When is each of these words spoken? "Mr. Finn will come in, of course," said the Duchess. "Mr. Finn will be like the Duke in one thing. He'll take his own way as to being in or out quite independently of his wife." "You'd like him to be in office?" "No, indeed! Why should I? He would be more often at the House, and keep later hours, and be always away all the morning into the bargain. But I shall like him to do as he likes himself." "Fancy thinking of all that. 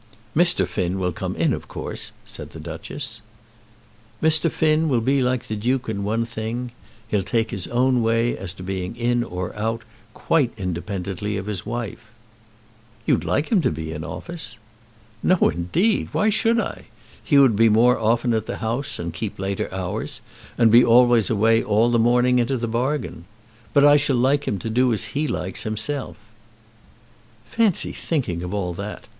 "Mr. 0.35 0.65
Finn 0.65 0.97
will 0.97 1.11
come 1.11 1.35
in, 1.35 1.53
of 1.53 1.67
course," 1.67 2.11
said 2.25 2.49
the 2.53 2.59
Duchess. 2.59 3.21
"Mr. 4.19 4.49
Finn 4.49 4.89
will 4.89 4.99
be 4.99 5.21
like 5.21 5.45
the 5.45 5.55
Duke 5.55 5.87
in 5.89 6.03
one 6.03 6.25
thing. 6.25 6.71
He'll 7.09 7.21
take 7.21 7.51
his 7.51 7.67
own 7.67 8.01
way 8.01 8.35
as 8.35 8.51
to 8.53 8.63
being 8.63 8.95
in 8.95 9.23
or 9.23 9.55
out 9.55 9.83
quite 10.15 10.53
independently 10.57 11.37
of 11.37 11.45
his 11.45 11.67
wife." 11.67 12.09
"You'd 13.05 13.23
like 13.23 13.49
him 13.51 13.61
to 13.61 13.69
be 13.69 13.91
in 13.91 14.03
office?" 14.03 14.57
"No, 15.21 15.35
indeed! 15.37 16.09
Why 16.13 16.29
should 16.29 16.59
I? 16.59 16.85
He 17.23 17.37
would 17.37 17.55
be 17.55 17.69
more 17.69 17.99
often 17.99 18.33
at 18.33 18.47
the 18.47 18.57
House, 18.57 18.97
and 18.97 19.13
keep 19.13 19.37
later 19.37 19.71
hours, 19.71 20.19
and 20.57 20.71
be 20.71 20.83
always 20.83 21.29
away 21.29 21.63
all 21.63 21.91
the 21.91 21.99
morning 21.99 22.39
into 22.39 22.57
the 22.57 22.67
bargain. 22.67 23.25
But 23.71 23.85
I 23.85 23.97
shall 23.97 24.15
like 24.15 24.47
him 24.47 24.57
to 24.65 24.69
do 24.71 24.91
as 24.93 25.03
he 25.13 25.27
likes 25.27 25.61
himself." 25.61 26.17
"Fancy 27.45 27.91
thinking 27.91 28.41
of 28.41 28.51
all 28.51 28.73
that. 28.73 29.05